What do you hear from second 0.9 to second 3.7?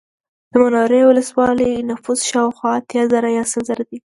ولسوالۍ نفوس شاوخوا اتیا زره یا سل